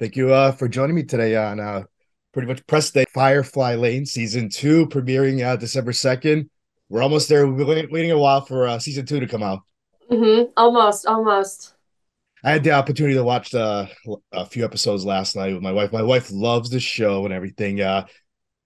Thank 0.00 0.16
you 0.16 0.32
uh, 0.32 0.50
for 0.50 0.66
joining 0.66 0.96
me 0.96 1.04
today 1.04 1.36
on 1.36 1.60
uh, 1.60 1.84
pretty 2.32 2.48
much 2.48 2.66
press 2.66 2.90
day 2.90 3.04
Firefly 3.14 3.76
Lane 3.76 4.04
season 4.04 4.48
two, 4.48 4.86
premiering 4.86 5.46
uh, 5.46 5.54
December 5.54 5.92
2nd. 5.92 6.48
We're 6.88 7.02
almost 7.02 7.28
there. 7.28 7.46
We've 7.46 7.64
been 7.64 7.88
waiting 7.92 8.10
a 8.10 8.18
while 8.18 8.40
for 8.40 8.66
uh, 8.66 8.80
season 8.80 9.06
two 9.06 9.20
to 9.20 9.28
come 9.28 9.44
out. 9.44 9.60
Mm-hmm. 10.10 10.50
Almost, 10.56 11.06
almost. 11.06 11.74
I 12.42 12.50
had 12.50 12.64
the 12.64 12.72
opportunity 12.72 13.14
to 13.14 13.22
watch 13.22 13.50
the, 13.50 13.88
a 14.32 14.44
few 14.44 14.64
episodes 14.64 15.04
last 15.04 15.36
night 15.36 15.54
with 15.54 15.62
my 15.62 15.70
wife. 15.70 15.92
My 15.92 16.02
wife 16.02 16.28
loves 16.32 16.70
the 16.70 16.80
show 16.80 17.24
and 17.24 17.32
everything. 17.32 17.80
Uh, 17.80 18.06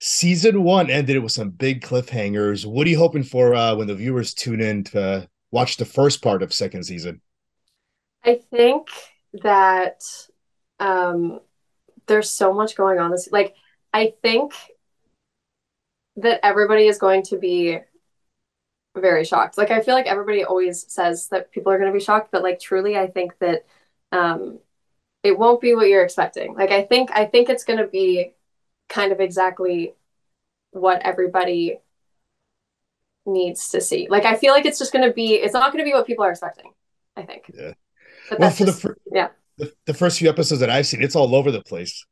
season 0.00 0.62
one 0.62 0.88
ended 0.88 1.22
with 1.22 1.32
some 1.32 1.50
big 1.50 1.82
cliffhangers. 1.82 2.64
What 2.64 2.86
are 2.86 2.90
you 2.90 2.98
hoping 2.98 3.22
for 3.22 3.54
uh, 3.54 3.74
when 3.74 3.86
the 3.86 3.94
viewers 3.94 4.32
tune 4.32 4.62
in 4.62 4.82
to 4.84 5.28
watch 5.50 5.76
the 5.76 5.84
first 5.84 6.22
part 6.22 6.42
of 6.42 6.54
second 6.54 6.84
season? 6.84 7.20
I 8.24 8.40
think 8.50 8.88
that 9.42 10.02
um, 10.80 11.40
there's 12.06 12.30
so 12.30 12.52
much 12.52 12.76
going 12.76 12.98
on 12.98 13.10
this 13.10 13.28
like 13.30 13.54
I 13.92 14.14
think 14.22 14.52
that 16.16 16.40
everybody 16.44 16.86
is 16.86 16.98
going 16.98 17.22
to 17.24 17.38
be 17.38 17.78
very 18.96 19.24
shocked. 19.24 19.56
Like 19.56 19.70
I 19.70 19.80
feel 19.80 19.94
like 19.94 20.06
everybody 20.06 20.44
always 20.44 20.90
says 20.92 21.28
that 21.28 21.52
people 21.52 21.72
are 21.72 21.78
going 21.78 21.92
to 21.92 21.98
be 21.98 22.04
shocked, 22.04 22.30
but 22.32 22.42
like 22.42 22.60
truly 22.60 22.96
I 22.96 23.06
think 23.06 23.38
that 23.38 23.64
um 24.12 24.58
it 25.22 25.38
won't 25.38 25.60
be 25.60 25.74
what 25.74 25.88
you're 25.88 26.04
expecting. 26.04 26.54
Like 26.54 26.70
I 26.70 26.82
think 26.82 27.10
I 27.12 27.24
think 27.24 27.48
it's 27.48 27.64
going 27.64 27.78
to 27.78 27.86
be 27.86 28.34
kind 28.88 29.12
of 29.12 29.20
exactly 29.20 29.94
what 30.72 31.02
everybody 31.02 31.78
needs 33.26 33.70
to 33.70 33.80
see. 33.80 34.08
Like 34.08 34.24
I 34.24 34.36
feel 34.36 34.52
like 34.52 34.66
it's 34.66 34.78
just 34.78 34.92
going 34.92 35.06
to 35.06 35.14
be 35.14 35.34
it's 35.34 35.54
not 35.54 35.72
going 35.72 35.84
to 35.84 35.88
be 35.88 35.94
what 35.94 36.06
people 36.06 36.24
are 36.24 36.30
expecting. 36.30 36.72
I 37.16 37.22
think. 37.22 37.50
Yeah. 37.52 37.72
But 38.30 38.38
well, 38.40 38.50
for 38.50 38.66
just, 38.66 38.82
the 38.82 38.94
yeah 39.12 39.28
the, 39.58 39.72
the 39.86 39.94
first 39.94 40.18
few 40.18 40.28
episodes 40.28 40.60
that 40.60 40.70
I've 40.70 40.86
seen, 40.86 41.02
it's 41.02 41.16
all 41.16 41.34
over 41.34 41.50
the 41.50 41.62
place. 41.62 42.04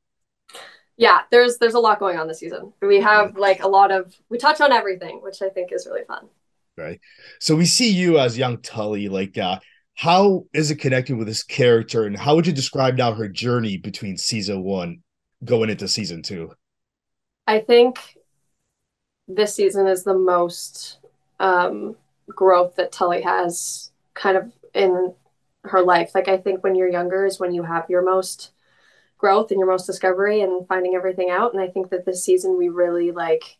Yeah, 0.96 1.20
there's 1.30 1.58
there's 1.58 1.74
a 1.74 1.78
lot 1.80 1.98
going 1.98 2.18
on 2.18 2.26
this 2.26 2.40
season. 2.40 2.72
We 2.80 3.00
have 3.00 3.36
like 3.36 3.62
a 3.62 3.68
lot 3.68 3.90
of 3.90 4.14
we 4.28 4.38
touch 4.38 4.60
on 4.60 4.72
everything, 4.72 5.20
which 5.22 5.42
I 5.42 5.48
think 5.50 5.70
is 5.72 5.86
really 5.86 6.04
fun. 6.06 6.28
Right. 6.76 7.00
So 7.38 7.54
we 7.54 7.66
see 7.66 7.90
you 7.90 8.18
as 8.18 8.36
young 8.36 8.58
Tully. 8.58 9.08
Like, 9.08 9.36
uh, 9.38 9.58
how 9.94 10.46
is 10.52 10.70
it 10.70 10.76
connected 10.76 11.16
with 11.16 11.26
this 11.26 11.42
character, 11.42 12.04
and 12.04 12.16
how 12.16 12.34
would 12.34 12.46
you 12.46 12.52
describe 12.52 12.96
now 12.96 13.12
her 13.12 13.28
journey 13.28 13.76
between 13.76 14.16
season 14.16 14.62
one 14.62 15.02
going 15.44 15.70
into 15.70 15.86
season 15.86 16.22
two? 16.22 16.52
I 17.46 17.60
think 17.60 17.98
this 19.28 19.54
season 19.54 19.86
is 19.86 20.02
the 20.02 20.14
most 20.14 20.98
um, 21.40 21.96
growth 22.28 22.76
that 22.76 22.92
Tully 22.92 23.22
has 23.22 23.90
kind 24.14 24.36
of 24.36 24.52
in 24.74 25.14
her 25.68 25.82
life. 25.82 26.12
Like 26.14 26.28
I 26.28 26.36
think 26.38 26.62
when 26.62 26.74
you're 26.74 26.88
younger 26.88 27.26
is 27.26 27.40
when 27.40 27.52
you 27.52 27.62
have 27.62 27.88
your 27.88 28.02
most 28.02 28.52
growth 29.18 29.50
and 29.50 29.58
your 29.58 29.68
most 29.68 29.86
discovery 29.86 30.40
and 30.40 30.66
finding 30.66 30.94
everything 30.94 31.30
out. 31.30 31.52
And 31.52 31.62
I 31.62 31.68
think 31.68 31.90
that 31.90 32.04
this 32.04 32.22
season 32.22 32.58
we 32.58 32.68
really 32.68 33.12
like 33.12 33.58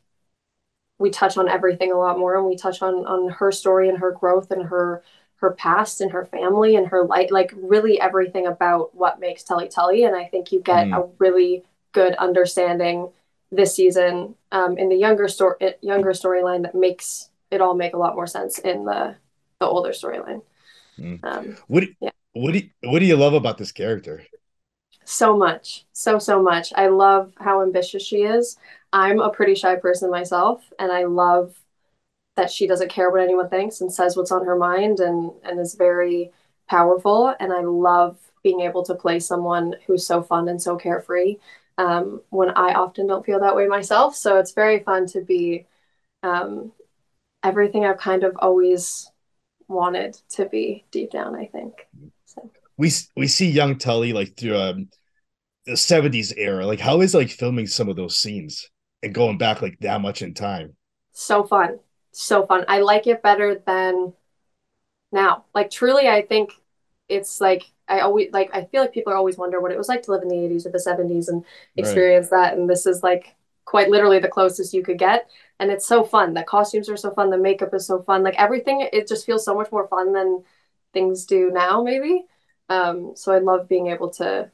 we 0.99 1.11
touch 1.11 1.37
on 1.37 1.49
everything 1.49 1.93
a 1.93 1.99
lot 1.99 2.19
more 2.19 2.37
and 2.37 2.47
we 2.47 2.57
touch 2.57 2.83
on 2.83 3.07
on 3.07 3.31
her 3.31 3.53
story 3.53 3.89
and 3.89 3.99
her 3.99 4.13
growth 4.13 4.51
and 4.51 4.65
her 4.65 5.03
her 5.37 5.53
past 5.53 6.01
and 6.01 6.13
her 6.13 6.25
family 6.25 6.77
and 6.77 6.89
her 6.89 7.05
life 7.05 7.31
like 7.31 7.53
really 7.55 8.01
everything 8.01 8.47
about 8.47 8.95
what 8.95 9.21
makes 9.21 9.43
Tully 9.43 9.69
Tully. 9.69 10.05
And 10.05 10.17
I 10.17 10.25
think 10.25 10.53
you 10.53 10.61
get 10.61 10.87
mm. 10.87 10.97
a 10.97 11.09
really 11.19 11.65
good 11.93 12.15
understanding 12.15 13.11
this 13.53 13.75
season 13.75 14.35
um, 14.53 14.77
in 14.79 14.89
the 14.89 14.97
younger 14.97 15.29
story 15.29 15.75
younger 15.81 16.11
storyline 16.11 16.63
that 16.63 16.75
makes 16.75 17.31
it 17.51 17.61
all 17.61 17.75
make 17.75 17.95
a 17.95 17.99
lot 17.99 18.15
more 18.15 18.27
sense 18.27 18.59
in 18.59 18.85
the 18.85 19.15
the 19.61 19.67
older 19.67 19.91
storyline. 19.91 20.43
Mm. 20.99 21.25
Um, 21.25 21.57
what 21.69 21.81
do, 21.81 21.89
yeah. 22.01 22.11
what 22.33 22.53
do 22.53 22.59
you, 22.59 22.71
what 22.85 22.99
do 23.01 23.07
you 23.07 23.17
love 23.17 23.35
about 23.35 23.59
this 23.59 23.73
character? 23.73 24.23
So 25.05 25.37
much, 25.37 25.87
so 25.93 26.19
so 26.19 26.43
much. 26.43 26.73
I 26.75 26.89
love 26.89 27.33
how 27.39 27.63
ambitious 27.63 28.05
she 28.05 28.23
is. 28.23 28.57
I'm 28.93 29.21
a 29.21 29.31
pretty 29.31 29.55
shy 29.55 29.77
person 29.77 30.11
myself, 30.11 30.65
and 30.79 30.91
I 30.91 31.05
love 31.05 31.57
that 32.37 32.51
she 32.51 32.67
doesn't 32.67 32.91
care 32.91 33.11
what 33.11 33.23
anyone 33.23 33.49
thinks 33.49 33.81
and 33.81 33.93
says 33.93 34.17
what's 34.17 34.33
on 34.33 34.45
her 34.45 34.57
mind 34.57 35.01
and 35.01 35.31
and 35.45 35.61
is 35.61 35.75
very 35.75 36.33
powerful. 36.69 37.35
And 37.39 37.53
I 37.53 37.63
love 37.63 38.19
being 38.43 38.61
able 38.61 38.85
to 38.85 38.95
play 38.95 39.21
someone 39.21 39.75
who's 39.87 40.07
so 40.07 40.23
fun 40.23 40.49
and 40.49 40.61
so 40.61 40.77
carefree 40.77 41.37
um, 41.79 42.23
when 42.31 42.51
I 42.51 42.75
often 42.75 43.07
don't 43.07 43.25
feel 43.25 43.41
that 43.41 43.57
way 43.57 43.67
myself. 43.67 44.15
So 44.17 44.39
it's 44.39 44.53
very 44.53 44.81
fun 44.81 45.07
to 45.09 45.21
be 45.21 45.67
um, 46.23 46.73
everything 47.43 47.85
I've 47.85 47.99
kind 47.99 48.25
of 48.25 48.37
always 48.39 49.11
wanted 49.69 50.15
to 50.31 50.47
be 50.47 50.85
deep 50.91 51.11
down. 51.11 51.35
I 51.35 51.47
think. 51.47 51.87
So. 52.25 52.51
We 52.77 52.91
we 53.17 53.27
see 53.27 53.49
young 53.49 53.79
Tully 53.79 54.13
like 54.13 54.37
through 54.37 54.57
um, 54.57 54.89
the 55.67 55.73
'70s 55.73 56.33
era. 56.37 56.67
Like, 56.67 56.81
how 56.81 57.01
is 57.01 57.15
like 57.15 57.31
filming 57.31 57.67
some 57.67 57.89
of 57.89 57.97
those 57.97 58.17
scenes 58.17 58.71
and 59.03 59.15
going 59.15 59.39
back 59.39 59.63
like 59.63 59.79
that 59.81 60.01
much 60.01 60.23
in 60.23 60.35
time? 60.35 60.77
So 61.13 61.45
fun, 61.45 61.79
so 62.13 62.47
fun. 62.47 62.65
I 62.69 62.81
like 62.81 63.07
it 63.07 63.23
better 63.23 63.63
than 63.67 64.13
now. 65.13 65.45
Like, 65.55 65.71
truly, 65.71 66.09
I 66.09 66.23
think 66.23 66.53
it's 67.09 67.41
like 67.41 67.65
I 67.89 68.01
always 68.01 68.33
like. 68.33 68.51
I 68.55 68.65
feel 68.65 68.81
like 68.83 68.93
people 68.93 69.13
are 69.13 69.17
always 69.17 69.37
wonder 69.37 69.61
what 69.61 69.73
it 69.73 69.79
was 69.79 69.89
like 69.89 70.03
to 70.03 70.13
live 70.13 70.23
in 70.23 70.29
the 70.29 70.35
'80s 70.35 70.67
or 70.67 70.71
the 70.71 70.79
'70s 70.79 71.29
and 71.29 71.45
experience 71.77 72.29
right. 72.31 72.51
that. 72.51 72.59
And 72.59 72.69
this 72.69 72.87
is 72.87 73.03
like 73.03 73.35
quite 73.65 73.91
literally 73.91 74.21
the 74.21 74.29
closest 74.29 74.73
you 74.73 74.83
could 74.83 74.99
get 74.99 75.29
and 75.59 75.71
it's 75.71 75.87
so 75.87 76.05
fun. 76.05 76.35
The 76.35 76.43
costumes 76.43 76.89
are 76.89 76.97
so 76.97 77.11
fun. 77.13 77.31
The 77.31 77.39
makeup 77.39 77.75
is 77.75 77.87
so 77.87 78.03
fun. 78.03 78.23
Like 78.23 78.35
everything 78.39 78.89
it 78.93 79.09
just 79.09 79.27
feels 79.27 79.45
so 79.45 79.55
much 79.55 79.73
more 79.73 79.89
fun 79.89 80.13
than 80.13 80.45
things 80.93 81.27
do 81.27 81.51
now 81.51 81.83
maybe. 81.83 82.25
Um, 82.69 83.13
so 83.15 83.33
i 83.33 83.39
love 83.39 83.69
being 83.69 83.89
able 83.89 84.11
to 84.15 84.51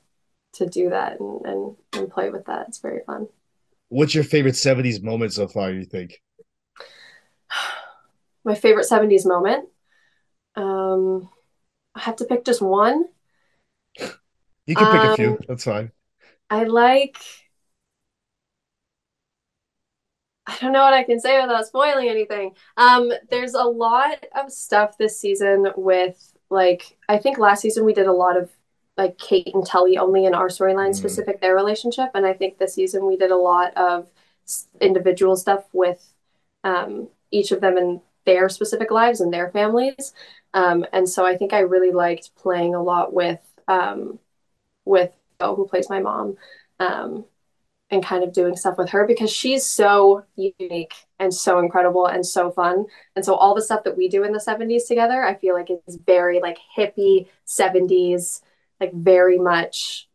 to 0.54 0.66
do 0.66 0.90
that 0.90 1.18
and, 1.18 1.46
and 1.46 1.76
and 1.94 2.10
play 2.10 2.30
with 2.30 2.46
that. 2.46 2.68
It's 2.68 2.78
very 2.78 3.00
fun. 3.06 3.28
What's 3.88 4.14
your 4.14 4.24
favorite 4.24 4.54
70s 4.54 5.02
moment 5.02 5.32
so 5.32 5.48
far 5.48 5.70
you 5.70 5.84
think? 5.84 6.20
My 8.44 8.54
favorite 8.54 8.88
70s 8.88 9.26
moment? 9.26 9.68
Um 10.56 11.28
i 11.94 12.00
have 12.00 12.16
to 12.16 12.24
pick 12.24 12.44
just 12.44 12.62
one. 12.62 13.04
You 14.66 14.76
can 14.76 14.86
pick 14.86 15.00
um, 15.00 15.12
a 15.12 15.16
few. 15.16 15.30
Um, 15.30 15.38
that's 15.48 15.64
fine. 15.64 15.90
I 16.48 16.64
like 16.64 17.16
I 20.46 20.56
don't 20.60 20.72
know 20.72 20.82
what 20.82 20.94
I 20.94 21.04
can 21.04 21.20
say 21.20 21.40
without 21.40 21.66
spoiling 21.66 22.08
anything. 22.08 22.54
Um, 22.76 23.12
there's 23.30 23.54
a 23.54 23.62
lot 23.62 24.24
of 24.34 24.50
stuff 24.50 24.98
this 24.98 25.18
season 25.18 25.68
with 25.76 26.32
like 26.50 26.96
I 27.08 27.18
think 27.18 27.38
last 27.38 27.62
season 27.62 27.84
we 27.84 27.94
did 27.94 28.06
a 28.06 28.12
lot 28.12 28.36
of 28.36 28.50
like 28.96 29.18
Kate 29.18 29.50
and 29.54 29.66
Tully 29.66 29.98
only 29.98 30.26
in 30.26 30.34
our 30.34 30.48
storyline 30.48 30.90
mm. 30.90 30.94
specific 30.94 31.40
their 31.40 31.54
relationship, 31.54 32.10
and 32.14 32.26
I 32.26 32.32
think 32.32 32.58
this 32.58 32.74
season 32.74 33.06
we 33.06 33.16
did 33.16 33.30
a 33.30 33.36
lot 33.36 33.74
of 33.76 34.08
individual 34.80 35.36
stuff 35.36 35.64
with 35.72 36.12
um, 36.64 37.08
each 37.30 37.52
of 37.52 37.60
them 37.60 37.78
in 37.78 38.00
their 38.24 38.48
specific 38.48 38.90
lives 38.90 39.20
and 39.20 39.32
their 39.32 39.50
families. 39.50 40.12
Um, 40.54 40.84
and 40.92 41.08
so 41.08 41.24
I 41.24 41.36
think 41.36 41.52
I 41.52 41.60
really 41.60 41.92
liked 41.92 42.34
playing 42.36 42.74
a 42.74 42.82
lot 42.82 43.12
with 43.12 43.40
um, 43.68 44.18
with 44.84 45.12
oh, 45.40 45.54
who 45.54 45.66
plays 45.66 45.88
my 45.88 46.00
mom. 46.00 46.36
Um, 46.78 47.24
and 47.92 48.02
kind 48.02 48.24
of 48.24 48.32
doing 48.32 48.56
stuff 48.56 48.78
with 48.78 48.88
her 48.88 49.06
because 49.06 49.30
she's 49.30 49.64
so 49.64 50.24
unique 50.34 50.94
and 51.20 51.32
so 51.32 51.58
incredible 51.58 52.06
and 52.06 52.26
so 52.26 52.50
fun. 52.50 52.86
And 53.14 53.24
so 53.24 53.34
all 53.34 53.54
the 53.54 53.60
stuff 53.60 53.84
that 53.84 53.98
we 53.98 54.08
do 54.08 54.24
in 54.24 54.32
the 54.32 54.38
70s 54.38 54.88
together, 54.88 55.22
I 55.22 55.34
feel 55.34 55.54
like 55.54 55.68
is 55.70 55.98
very 56.06 56.40
like 56.40 56.56
hippie 56.76 57.28
70s, 57.46 58.40
like 58.80 58.94
very 58.94 59.38
much 59.38 60.08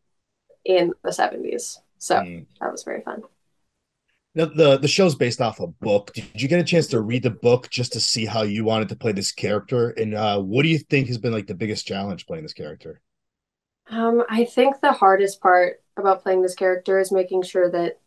in 0.65 0.91
the 1.03 1.11
70s. 1.11 1.77
So 1.99 2.15
mm. 2.15 2.47
that 2.59 2.71
was 2.71 2.83
very 2.83 3.01
fun. 3.01 3.21
Now, 4.33 4.45
the 4.45 4.77
the 4.77 4.87
show's 4.87 5.15
based 5.15 5.41
off 5.41 5.59
a 5.59 5.65
book. 5.65 6.13
Did 6.13 6.39
you 6.39 6.47
get 6.47 6.59
a 6.59 6.63
chance 6.63 6.85
to 6.87 7.01
read 7.01 7.23
the 7.23 7.31
book 7.31 7.71
just 7.71 7.93
to 7.93 7.99
see 7.99 8.23
how 8.25 8.43
you 8.43 8.63
wanted 8.63 8.89
to 8.89 8.95
play 8.95 9.11
this 9.11 9.31
character? 9.31 9.89
And 9.89 10.13
uh, 10.13 10.39
what 10.39 10.61
do 10.61 10.69
you 10.69 10.77
think 10.77 11.07
has 11.07 11.17
been 11.17 11.33
like 11.33 11.47
the 11.47 11.55
biggest 11.55 11.87
challenge 11.87 12.27
playing 12.27 12.43
this 12.43 12.53
character? 12.53 13.01
Um, 13.89 14.23
I 14.29 14.45
think 14.45 14.79
the 14.79 14.91
hardest 14.91 15.41
part 15.41 15.81
about 15.97 16.23
playing 16.23 16.41
this 16.41 16.55
character 16.55 16.99
is 16.99 17.11
making 17.11 17.43
sure 17.43 17.69
that 17.71 17.99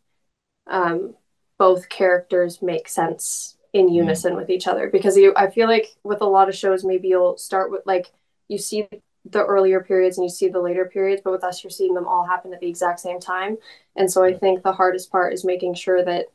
um, 0.67 1.15
both 1.59 1.89
characters 1.89 2.63
make 2.63 2.89
sense 2.89 3.57
in 3.73 3.89
mm. 3.89 3.95
unison 3.95 4.35
mm. 4.35 4.37
with 4.37 4.51
each 4.51 4.67
other 4.67 4.89
because 4.89 5.17
you 5.17 5.33
I 5.37 5.51
feel 5.51 5.69
like 5.69 5.97
with 6.03 6.23
a 6.23 6.27
lot 6.27 6.49
of 6.49 6.57
shows 6.57 6.85
maybe 6.85 7.09
you'll 7.09 7.39
start 7.39 7.71
with 7.71 7.83
like 7.87 8.11
you 8.49 8.59
see 8.59 8.89
the 9.27 9.45
earlier 9.45 9.81
periods 9.81 10.17
and 10.17 10.25
you 10.25 10.31
see 10.31 10.49
the 10.49 10.61
later 10.61 10.87
periods 10.87 11.21
but 11.23 11.33
with 11.33 11.45
us 11.45 11.63
you're 11.63 11.71
seeing 11.71 11.95
them 11.95 12.09
all 12.09 12.27
happen 12.27 12.55
at 12.55 12.61
the 12.61 12.69
exact 12.69 13.01
same 13.01 13.21
time 13.21 13.59
and 13.97 14.11
so 14.11 14.25
I 14.25 14.33
think 14.33 14.63
the 14.63 14.73
hardest 14.73 15.11
part 15.11 15.35
is 15.35 15.45
making 15.45 15.75
sure 15.75 16.03
that 16.05 16.27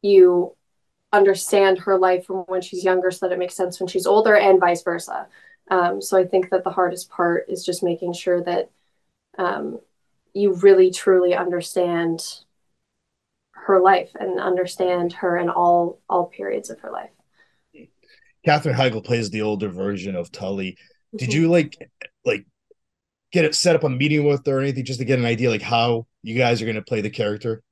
you 0.00 0.56
understand 1.12 1.78
her 1.80 1.98
life 1.98 2.24
from 2.24 2.38
when 2.46 2.62
she's 2.62 2.84
younger 2.84 3.10
so 3.10 3.26
that 3.26 3.34
it 3.34 3.38
makes 3.38 3.54
sense 3.54 3.78
when 3.78 3.86
she's 3.86 4.06
older 4.06 4.34
and 4.34 4.58
vice 4.58 4.82
versa 4.82 5.26
um, 5.70 6.00
so 6.00 6.18
I 6.18 6.24
think 6.24 6.50
that 6.50 6.64
the 6.64 6.70
hardest 6.70 7.10
part 7.10 7.46
is 7.48 7.64
just 7.64 7.82
making 7.82 8.14
sure 8.14 8.42
that 8.42 8.70
um, 9.38 9.80
you 10.34 10.54
really 10.54 10.90
truly 10.90 11.34
understand 11.34 12.22
her 13.52 13.80
life 13.80 14.10
and 14.18 14.40
understand 14.40 15.12
her 15.12 15.36
in 15.36 15.48
all 15.48 16.00
all 16.08 16.26
periods 16.26 16.70
of 16.70 16.80
her 16.80 16.90
life. 16.90 17.10
Katherine 18.44 18.74
Heigl 18.74 19.04
plays 19.04 19.30
the 19.30 19.42
older 19.42 19.68
version 19.68 20.16
of 20.16 20.32
Tully. 20.32 20.76
Did 21.16 21.30
mm-hmm. 21.30 21.40
you 21.40 21.48
like 21.48 21.90
like 22.24 22.46
get 23.32 23.44
it 23.44 23.54
set 23.54 23.76
up 23.76 23.84
a 23.84 23.88
meeting 23.88 24.24
with 24.24 24.44
her 24.46 24.58
or 24.58 24.60
anything 24.60 24.84
just 24.84 24.98
to 24.98 25.04
get 25.04 25.18
an 25.18 25.24
idea 25.24 25.50
like 25.50 25.62
how 25.62 26.06
you 26.22 26.36
guys 26.36 26.60
are 26.60 26.66
going 26.66 26.76
to 26.76 26.82
play 26.82 27.00
the 27.00 27.10
character? 27.10 27.62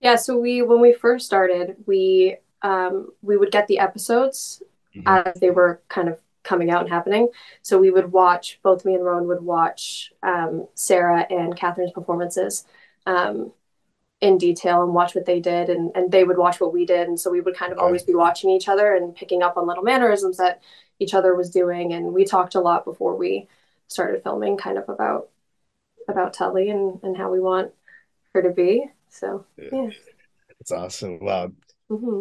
Yeah, 0.00 0.16
so 0.16 0.36
we 0.36 0.62
when 0.62 0.80
we 0.80 0.92
first 0.92 1.26
started, 1.26 1.76
we 1.86 2.36
um, 2.62 3.10
we 3.22 3.36
would 3.36 3.52
get 3.52 3.68
the 3.68 3.78
episodes 3.78 4.62
mm-hmm. 4.94 5.06
as 5.06 5.40
they 5.40 5.50
were 5.50 5.82
kind 5.88 6.08
of 6.08 6.18
coming 6.42 6.70
out 6.70 6.82
and 6.82 6.90
happening. 6.90 7.28
So 7.62 7.78
we 7.78 7.90
would 7.90 8.12
watch 8.12 8.58
both 8.62 8.84
me 8.84 8.94
and 8.94 9.04
Roan 9.04 9.28
would 9.28 9.42
watch 9.42 10.12
um, 10.22 10.66
Sarah 10.74 11.26
and 11.30 11.56
Katherine's 11.56 11.92
performances 11.92 12.64
um, 13.06 13.52
in 14.20 14.38
detail 14.38 14.82
and 14.82 14.94
watch 14.94 15.14
what 15.14 15.26
they 15.26 15.40
did, 15.40 15.68
and 15.68 15.90
and 15.94 16.10
they 16.10 16.24
would 16.24 16.38
watch 16.38 16.60
what 16.60 16.72
we 16.72 16.86
did, 16.86 17.08
and 17.08 17.18
so 17.18 17.30
we 17.30 17.40
would 17.40 17.56
kind 17.56 17.72
of 17.72 17.78
always 17.78 18.02
be 18.04 18.14
watching 18.14 18.50
each 18.50 18.68
other 18.68 18.94
and 18.94 19.14
picking 19.14 19.42
up 19.42 19.56
on 19.56 19.66
little 19.66 19.82
mannerisms 19.82 20.36
that 20.36 20.62
each 20.98 21.14
other 21.14 21.34
was 21.34 21.50
doing, 21.50 21.92
and 21.92 22.12
we 22.12 22.24
talked 22.24 22.54
a 22.54 22.60
lot 22.60 22.84
before 22.84 23.16
we 23.16 23.48
started 23.88 24.22
filming, 24.22 24.56
kind 24.56 24.78
of 24.78 24.88
about 24.88 25.28
about 26.08 26.34
Tully 26.34 26.70
and 26.70 27.00
and 27.02 27.16
how 27.16 27.30
we 27.30 27.40
want 27.40 27.72
her 28.34 28.42
to 28.42 28.50
be. 28.50 28.86
So 29.08 29.44
yeah, 29.56 29.90
it's 30.60 30.72
awesome. 30.72 31.18
Wow. 31.20 31.52
Mm-hmm. 31.90 32.20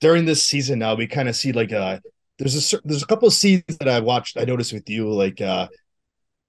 During 0.00 0.24
this 0.24 0.44
season 0.44 0.80
now, 0.80 0.94
we 0.94 1.06
kind 1.06 1.28
of 1.28 1.36
see 1.36 1.52
like 1.52 1.72
a 1.72 2.02
there's 2.38 2.72
a 2.74 2.80
there's 2.84 3.02
a 3.02 3.06
couple 3.06 3.28
of 3.28 3.34
scenes 3.34 3.64
that 3.80 3.88
I 3.88 4.00
watched. 4.00 4.36
I 4.38 4.44
noticed 4.44 4.72
with 4.72 4.88
you, 4.88 5.10
like, 5.12 5.40
uh 5.40 5.68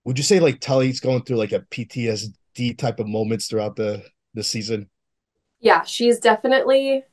would 0.06 0.18
you 0.18 0.24
say 0.24 0.40
like 0.40 0.60
Tully's 0.60 1.00
going 1.00 1.24
through 1.24 1.38
like 1.38 1.52
a 1.54 1.62
PTSD 1.72 2.74
type 2.74 3.00
of 3.00 3.08
moments 3.08 3.48
throughout 3.48 3.76
the 3.76 4.04
the 4.34 4.44
season? 4.44 4.90
Yeah, 5.60 5.84
she's 5.84 6.20
definitely. 6.20 7.06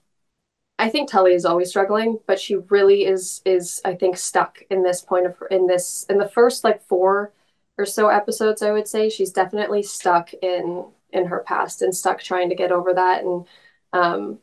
I 0.78 0.90
think 0.90 1.11
Tully 1.11 1.34
is 1.34 1.44
always 1.46 1.70
struggling, 1.70 2.20
but 2.26 2.40
she 2.40 2.56
really 2.56 3.05
is 3.06 3.43
is 3.46 3.81
I 3.84 3.94
think 3.94 4.17
stuck 4.19 4.62
in 4.70 4.82
this 4.82 5.02
point 5.02 5.26
of 5.26 5.37
in 5.50 5.67
this 5.67 6.06
in 6.11 6.19
the 6.19 6.28
first 6.28 6.64
like 6.64 6.82
four 6.82 7.32
or 7.78 7.87
so 7.87 8.08
episodes. 8.08 8.62
I 8.62 8.73
would 8.73 8.88
say 8.88 9.11
she's 9.11 9.32
definitely 9.32 9.82
stuck 9.82 10.32
in 10.34 10.87
in 11.12 11.26
her 11.26 11.40
past 11.40 11.82
and 11.82 11.94
stuck 11.96 12.20
trying 12.23 12.50
to 12.50 12.55
get 12.56 12.73
over 12.73 12.94
that 12.94 13.25
and 13.25 13.46
um 13.93 14.38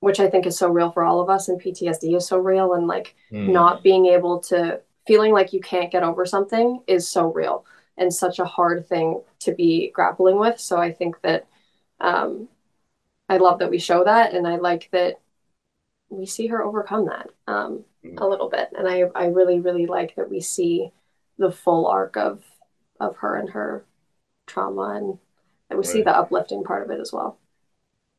which 0.00 0.18
I 0.18 0.28
think 0.28 0.46
is 0.46 0.58
so 0.58 0.68
real 0.68 0.90
for 0.90 1.04
all 1.04 1.20
of 1.20 1.30
us 1.30 1.48
and 1.48 1.60
PTSD 1.60 2.16
is 2.16 2.26
so 2.26 2.38
real 2.38 2.72
and 2.74 2.86
like 2.86 3.14
mm. 3.30 3.48
not 3.48 3.82
being 3.82 4.06
able 4.06 4.40
to 4.40 4.80
feeling 5.06 5.32
like 5.32 5.52
you 5.52 5.60
can't 5.60 5.92
get 5.92 6.02
over 6.02 6.26
something 6.26 6.82
is 6.86 7.06
so 7.06 7.32
real 7.32 7.64
and 7.96 8.12
such 8.12 8.38
a 8.38 8.44
hard 8.44 8.86
thing 8.86 9.20
to 9.40 9.52
be 9.54 9.90
grappling 9.94 10.38
with 10.38 10.58
so 10.58 10.78
I 10.78 10.92
think 10.92 11.20
that 11.22 11.46
um 12.00 12.48
I 13.28 13.36
love 13.36 13.60
that 13.60 13.70
we 13.70 13.78
show 13.78 14.04
that 14.04 14.34
and 14.34 14.46
I 14.48 14.56
like 14.56 14.88
that 14.92 15.20
we 16.08 16.26
see 16.26 16.48
her 16.48 16.62
overcome 16.62 17.06
that 17.06 17.28
um 17.46 17.84
mm. 18.04 18.18
a 18.18 18.26
little 18.26 18.48
bit 18.48 18.70
and 18.76 18.88
I 18.88 19.04
I 19.14 19.26
really 19.26 19.60
really 19.60 19.86
like 19.86 20.16
that 20.16 20.30
we 20.30 20.40
see 20.40 20.90
the 21.38 21.52
full 21.52 21.86
arc 21.86 22.16
of 22.16 22.42
of 22.98 23.16
her 23.16 23.36
and 23.36 23.50
her 23.50 23.84
trauma 24.46 24.94
and 24.96 25.18
and 25.70 25.78
we 25.78 25.84
right. 25.84 25.86
see 25.86 26.02
the 26.02 26.16
uplifting 26.16 26.64
part 26.64 26.82
of 26.84 26.90
it 26.90 27.00
as 27.00 27.12
well. 27.12 27.38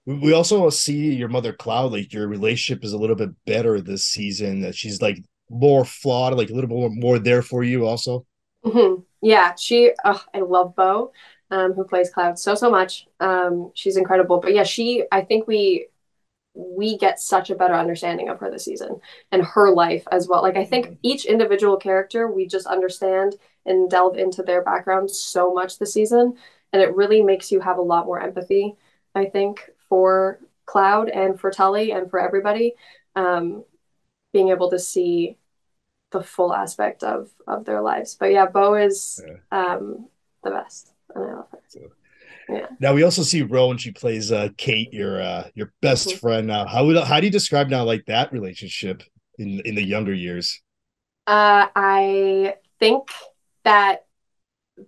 We 0.05 0.33
also 0.33 0.69
see 0.69 1.13
your 1.13 1.29
mother 1.29 1.53
Cloud, 1.53 1.91
like 1.91 2.11
your 2.11 2.27
relationship 2.27 2.83
is 2.83 2.93
a 2.93 2.97
little 2.97 3.15
bit 3.15 3.29
better 3.45 3.79
this 3.79 4.05
season. 4.05 4.61
That 4.61 4.75
she's 4.75 5.01
like 5.01 5.23
more 5.49 5.85
flawed, 5.85 6.35
like 6.35 6.49
a 6.49 6.53
little 6.53 6.69
bit 6.69 6.75
more, 6.75 6.89
more 6.89 7.19
there 7.19 7.41
for 7.41 7.63
you. 7.63 7.85
Also, 7.85 8.25
mm-hmm. 8.65 9.01
yeah, 9.21 9.53
she. 9.55 9.91
Oh, 10.03 10.23
I 10.33 10.39
love 10.39 10.75
Beau, 10.75 11.11
um, 11.51 11.73
who 11.73 11.83
plays 11.83 12.09
Cloud 12.09 12.39
so 12.39 12.55
so 12.55 12.71
much. 12.71 13.07
Um, 13.19 13.71
she's 13.75 13.97
incredible. 13.97 14.39
But 14.39 14.53
yeah, 14.53 14.63
she. 14.63 15.03
I 15.11 15.21
think 15.21 15.47
we 15.47 15.87
we 16.53 16.97
get 16.97 17.19
such 17.19 17.49
a 17.49 17.55
better 17.55 17.75
understanding 17.75 18.27
of 18.27 18.39
her 18.39 18.49
this 18.51 18.65
season 18.65 18.99
and 19.31 19.43
her 19.43 19.71
life 19.71 20.05
as 20.11 20.27
well. 20.27 20.41
Like 20.41 20.57
I 20.57 20.65
think 20.65 20.85
mm-hmm. 20.85 20.95
each 21.03 21.25
individual 21.25 21.77
character 21.77 22.29
we 22.29 22.47
just 22.47 22.65
understand 22.65 23.35
and 23.65 23.89
delve 23.89 24.17
into 24.17 24.43
their 24.43 24.63
background 24.63 25.11
so 25.11 25.53
much 25.53 25.77
this 25.77 25.93
season 25.93 26.35
and 26.73 26.81
it 26.81 26.95
really 26.95 27.21
makes 27.21 27.51
you 27.51 27.59
have 27.59 27.77
a 27.77 27.81
lot 27.81 28.05
more 28.05 28.19
empathy 28.19 28.75
i 29.15 29.25
think 29.25 29.69
for 29.91 30.39
cloud 30.65 31.09
and 31.09 31.37
for 31.37 31.51
tully 31.51 31.91
and 31.91 32.09
for 32.09 32.17
everybody 32.17 32.75
um, 33.17 33.65
being 34.31 34.47
able 34.47 34.69
to 34.69 34.79
see 34.79 35.37
the 36.11 36.23
full 36.23 36.53
aspect 36.53 37.03
of 37.03 37.29
of 37.45 37.65
their 37.65 37.81
lives 37.81 38.15
but 38.17 38.31
yeah 38.31 38.45
Beau 38.45 38.75
is 38.75 39.21
yeah. 39.27 39.35
um, 39.51 40.07
the 40.45 40.51
best 40.51 40.93
and 41.13 41.25
i 41.25 41.33
love 41.33 41.47
her 41.51 41.59
so, 41.67 41.79
yeah. 42.49 42.67
Now 42.79 42.93
we 42.93 43.03
also 43.03 43.21
see 43.21 43.43
Roan. 43.43 43.77
She 43.77 43.91
plays 43.91 44.29
uh, 44.29 44.49
Kate, 44.57 44.91
your 44.91 45.21
uh, 45.21 45.47
your 45.53 45.71
best 45.81 46.09
mm-hmm. 46.09 46.17
friend. 46.17 46.47
Now, 46.47 46.65
how 46.65 46.85
would 46.85 46.97
how 46.97 47.21
do 47.21 47.25
you 47.25 47.31
describe 47.31 47.69
now 47.69 47.85
like 47.85 48.05
that 48.07 48.33
relationship 48.33 49.03
in 49.37 49.61
in 49.61 49.75
the 49.75 49.83
younger 49.83 50.13
years? 50.13 50.61
Uh, 51.27 51.67
I 51.73 52.55
think 52.79 53.07
that 53.63 54.05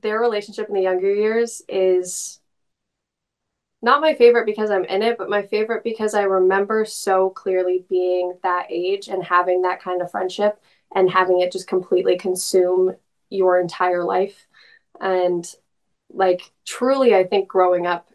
their 0.02 0.20
relationship 0.20 0.68
in 0.68 0.74
the 0.74 0.82
younger 0.82 1.14
years 1.14 1.62
is 1.70 2.42
not 3.84 4.02
my 4.02 4.16
favorite 4.16 4.46
because 4.46 4.72
I'm 4.72 4.86
in 4.86 5.04
it, 5.04 5.18
but 5.18 5.30
my 5.30 5.42
favorite 5.44 5.84
because 5.84 6.14
I 6.14 6.24
remember 6.24 6.86
so 6.86 7.30
clearly 7.30 7.86
being 7.90 8.34
that 8.42 8.68
age 8.70 9.10
and 9.10 9.22
having 9.22 9.64
that 9.64 9.82
kind 9.82 10.02
of 10.02 10.10
friendship 10.10 10.58
and 10.96 11.12
having 11.12 11.42
it 11.42 11.52
just 11.52 11.68
completely 11.68 12.18
consume 12.18 12.96
your 13.30 13.60
entire 13.60 14.06
life. 14.06 14.48
And 15.02 15.46
like 16.10 16.54
truly, 16.66 17.14
I 17.14 17.26
think 17.26 17.50
growing 17.50 17.86
up, 17.86 18.10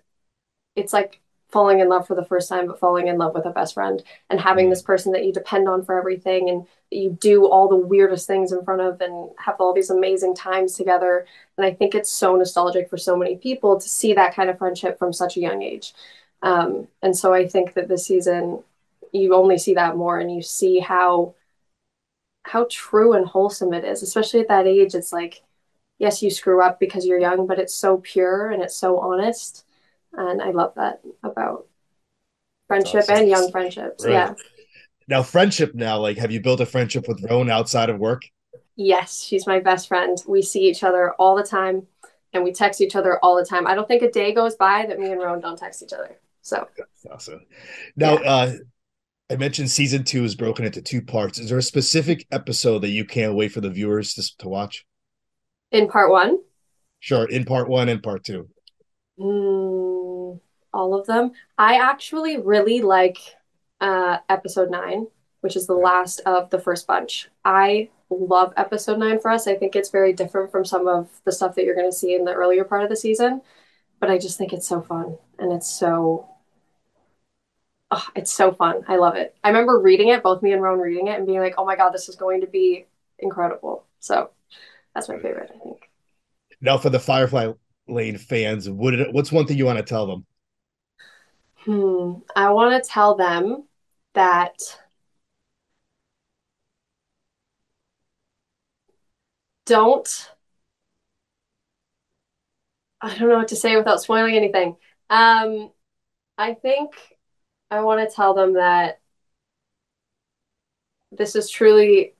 it's 0.75 0.95
like 0.95 1.21
falling 1.51 1.81
in 1.81 1.89
love 1.89 2.07
for 2.07 2.15
the 2.15 2.25
first 2.25 2.49
time, 2.49 2.67
but 2.67 2.79
falling 2.79 3.09
in 3.09 3.17
love 3.17 3.35
with 3.35 3.47
a 3.47 3.51
best 3.51 3.75
friend 3.75 4.03
and 4.29 4.41
having 4.41 4.67
mm. 4.67 4.71
this 4.71 4.83
person 4.83 5.13
that 5.13 5.25
you 5.25 5.33
depend 5.33 5.69
on 5.69 5.83
for 5.85 5.99
everything 5.99 6.51
and 6.51 6.67
you 6.91 7.11
do 7.21 7.47
all 7.47 7.69
the 7.69 7.77
weirdest 7.77 8.27
things 8.27 8.53
in 8.53 8.63
front 8.65 8.81
of 8.81 9.01
and 9.01 9.31
have 9.39 9.57
all 9.59 9.73
these 9.73 9.91
amazing 9.91 10.35
times 10.35 10.75
together. 10.75 11.27
And 11.57 11.65
I 11.65 11.73
think 11.73 11.95
it's 11.95 12.11
so 12.11 12.37
nostalgic 12.37 12.91
for 12.91 12.99
so 12.99 13.17
many 13.17 13.37
people 13.37 13.81
to 13.81 13.89
see 13.89 14.13
that 14.15 14.35
kind 14.35 14.51
of 14.51 14.59
friendship 14.59 14.99
from 14.99 15.13
such 15.13 15.37
a 15.37 15.41
young 15.41 15.63
age. 15.63 15.95
Um, 16.43 16.87
and 17.03 17.17
so 17.17 17.33
I 17.33 17.49
think 17.49 17.75
that 17.75 17.89
this 17.89 18.07
season 18.07 18.63
you 19.13 19.35
only 19.35 19.57
see 19.57 19.75
that 19.75 19.97
more 19.97 20.19
and 20.19 20.31
you 20.31 20.43
see 20.43 20.81
how 20.81 21.35
how 22.43 22.67
true 22.71 23.13
and 23.13 23.27
wholesome 23.27 23.75
it 23.75 23.85
is, 23.85 24.03
especially 24.03 24.41
at 24.41 24.49
that 24.49 24.67
age. 24.67 24.95
It's 24.95 25.13
like, 25.13 25.43
yes, 25.99 26.23
you 26.23 26.31
screw 26.31 26.63
up 26.63 26.81
because 26.81 27.05
you're 27.07 27.19
young, 27.19 27.47
but 27.47 27.59
it's 27.59 27.75
so 27.75 27.99
pure 27.99 28.51
and 28.51 28.63
it's 28.63 28.77
so 28.77 28.99
honest 28.99 29.65
and 30.13 30.43
I 30.43 30.51
love 30.51 30.73
that 30.77 31.01
about 31.23 31.67
friendship 32.67 33.03
awesome. 33.03 33.17
and 33.17 33.29
young 33.29 33.51
friendships. 33.51 34.05
Right. 34.05 34.13
Yeah. 34.13 34.35
Now, 35.09 35.23
friendship. 35.23 35.75
Now, 35.75 35.99
like, 35.99 36.19
have 36.19 36.31
you 36.31 36.41
built 36.41 36.61
a 36.61 36.67
friendship 36.67 37.09
with 37.09 37.25
Roan 37.29 37.51
outside 37.51 37.91
of 37.91 37.99
work? 37.99 38.23
Yes, 38.77 39.23
she's 39.23 39.47
my 39.47 39.59
best 39.59 39.89
friend. 39.89 40.17
We 40.29 40.43
see 40.43 40.69
each 40.69 40.85
other 40.85 41.13
all 41.15 41.35
the 41.35 41.43
time, 41.43 41.87
and 42.33 42.45
we 42.45 42.53
text 42.53 42.81
each 42.81 42.95
other 42.95 43.19
all 43.23 43.37
the 43.37 43.45
time. 43.45 43.67
I 43.67 43.75
don't 43.75 43.89
think 43.89 44.03
a 44.03 44.11
day 44.11 44.33
goes 44.33 44.55
by 44.55 44.87
that 44.87 44.99
me 44.99 45.11
and 45.11 45.21
Roan 45.21 45.41
don't 45.41 45.59
text 45.59 45.83
each 45.83 45.93
other. 45.93 46.19
So 46.43 46.69
that's 46.77 47.07
awesome. 47.11 47.41
Now, 47.97 48.21
yeah. 48.21 48.31
uh, 48.31 48.53
I 49.31 49.37
mentioned 49.37 49.71
season 49.71 50.05
two 50.05 50.25
is 50.25 50.35
broken 50.35 50.65
into 50.65 50.81
two 50.81 51.03
parts. 51.03 51.39
Is 51.39 51.51
there 51.51 51.59
a 51.59 51.63
specific 51.63 52.27
episode 52.31 52.81
that 52.81 52.89
you 52.89 53.05
can't 53.05 53.35
wait 53.35 53.53
for 53.53 53.61
the 53.61 53.71
viewers 53.71 54.15
to, 54.15 54.37
to 54.39 54.49
watch? 54.49 54.87
In 55.71 55.89
part 55.89 56.11
one? 56.11 56.39
Sure, 57.01 57.29
in 57.29 57.45
part 57.45 57.69
one 57.69 57.89
and 57.89 58.03
part 58.03 58.25
two. 58.25 58.49
Mm, 59.19 59.98
all 60.79 60.95
of 60.95 61.07
them. 61.07 61.33
I 61.59 61.77
actually 61.77 62.39
really 62.39 62.81
like 62.81 63.19
uh, 63.81 64.19
episode 64.29 64.71
nine, 64.71 65.09
which 65.41 65.57
is 65.57 65.67
the 65.67 65.75
last 65.75 66.21
of 66.25 66.51
the 66.51 66.59
first 66.59 66.87
bunch. 66.87 67.29
I 67.45 67.91
love 68.11 68.53
episode 68.57 68.99
nine 68.99 69.21
for 69.21 69.31
us. 69.31 69.47
I 69.47 69.57
think 69.57 69.77
it's 69.77 69.91
very 69.91 70.13
different 70.13 70.51
from 70.51 70.65
some 70.65 70.87
of 70.87 71.11
the 71.25 71.33
stuff 71.33 71.55
that 71.57 71.65
you're 71.65 71.75
going 71.75 71.91
to 71.91 71.97
see 71.97 72.15
in 72.15 72.25
the 72.25 72.33
earlier 72.33 72.65
part 72.65 72.83
of 72.83 72.89
the 72.89 72.97
season, 72.97 73.43
but 74.01 74.11
I 74.11 74.19
just 74.19 74.39
think 74.39 74.53
it's 74.53 74.67
so 74.67 74.81
fun 74.81 75.19
and 75.39 75.53
it's 75.53 75.69
so. 75.69 76.29
Oh, 77.91 78.07
it's 78.15 78.33
so 78.33 78.53
fun. 78.53 78.85
I 78.87 78.97
love 78.97 79.17
it. 79.17 79.35
I 79.43 79.49
remember 79.49 79.79
reading 79.79 80.09
it, 80.09 80.23
both 80.23 80.43
me 80.43 80.53
and 80.53 80.63
Roan 80.63 80.79
reading 80.79 81.07
it, 81.07 81.17
and 81.17 81.27
being 81.27 81.41
like, 81.41 81.55
"Oh 81.57 81.65
my 81.65 81.75
god, 81.75 81.91
this 81.91 82.11
is 82.11 82.17
going 82.17 82.43
to 82.43 82.47
be 82.47 82.87
incredible." 83.19 83.87
So, 83.99 84.29
that's 84.95 85.09
my 85.09 85.19
favorite. 85.19 85.51
I 85.55 85.59
think. 85.59 85.89
Now, 86.61 86.77
for 86.77 86.91
the 86.91 86.99
Firefly 86.99 87.53
Lane 87.89 88.19
fans, 88.19 88.69
what 88.69 88.95
what's 89.13 89.33
one 89.33 89.47
thing 89.47 89.57
you 89.57 89.65
want 89.65 89.79
to 89.79 89.85
tell 89.85 90.07
them? 90.07 90.27
Hmm. 91.69 92.21
I 92.35 92.51
want 92.53 92.83
to 92.83 92.91
tell 92.91 93.15
them 93.15 93.65
that 94.15 94.55
don't 99.67 100.31
I 103.03 103.15
don't 103.15 103.29
know 103.29 103.37
what 103.37 103.49
to 103.49 103.57
say 103.57 103.77
without 103.77 104.01
spoiling 104.01 104.35
anything. 104.35 104.77
Um, 105.11 105.71
I 106.39 106.55
think 106.55 106.93
I 107.71 107.81
want 107.83 108.09
to 108.09 108.17
tell 108.17 108.33
them 108.33 108.55
that 108.55 109.01
this 111.13 111.37
is 111.37 111.51
truly 111.51 112.15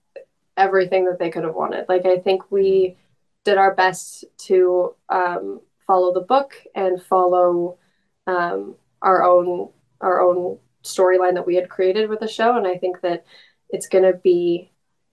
everything 0.59 1.07
that 1.07 1.19
they 1.19 1.31
could 1.31 1.45
have 1.45 1.55
wanted. 1.55 1.87
Like 1.89 2.05
I 2.05 2.19
think 2.19 2.53
we 2.53 2.99
did 3.47 3.57
our 3.57 3.75
best 3.75 4.27
to 4.49 4.95
um, 5.09 5.63
follow 5.87 6.13
the 6.13 6.21
book 6.21 6.53
and 6.75 7.03
follow 7.03 7.79
um, 8.27 8.75
our 9.03 9.25
own 9.25 9.71
our 10.01 10.21
own 10.21 10.59
storyline 10.85 11.35
that 11.35 11.47
we 11.47 11.57
had 11.57 11.69
created 11.69 12.09
with 12.09 12.21
the 12.21 12.29
show. 12.29 12.57
And 12.57 12.67
I 12.67 12.77
think 12.77 13.01
that 13.03 13.25
it's 13.71 13.89
going 13.89 14.05
to 14.05 14.19
be 14.19 14.71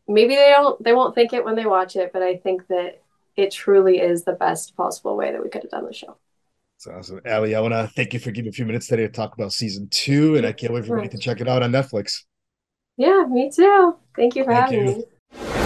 maybe 0.07 0.35
they 0.35 0.51
don't 0.55 0.81
they 0.83 0.93
won't 0.93 1.15
think 1.15 1.33
it 1.33 1.43
when 1.43 1.55
they 1.55 1.65
watch 1.65 1.95
it, 1.95 2.11
but 2.13 2.21
I 2.21 2.37
think 2.37 2.67
that 2.67 3.01
it 3.35 3.51
truly 3.51 3.99
is 3.99 4.23
the 4.23 4.33
best 4.33 4.75
possible 4.77 5.17
way 5.17 5.31
that 5.31 5.43
we 5.43 5.49
could 5.49 5.63
have 5.63 5.71
done 5.71 5.85
the 5.85 5.93
show. 5.93 6.17
That's 6.85 6.97
awesome. 6.97 7.21
Ali, 7.29 7.55
I 7.55 7.59
want 7.61 7.73
to 7.73 7.87
thank 7.95 8.13
you 8.13 8.19
for 8.19 8.31
giving 8.31 8.49
a 8.49 8.53
few 8.53 8.65
minutes 8.65 8.87
today 8.87 9.03
to 9.03 9.09
talk 9.09 9.33
about 9.33 9.53
season 9.53 9.87
two, 9.89 10.35
and 10.35 10.45
I 10.45 10.51
can't 10.51 10.73
wait 10.73 10.85
for 10.85 10.97
everybody 10.97 11.09
to 11.09 11.17
check 11.17 11.41
it 11.41 11.47
out 11.47 11.63
on 11.63 11.71
Netflix. 11.71 12.23
Yeah, 12.97 13.25
me 13.29 13.51
too. 13.53 13.95
Thank 14.15 14.35
you 14.35 14.43
for 14.43 14.53
thank 14.53 14.71
having 14.71 14.87
you. 14.87 15.05
me. 15.31 15.64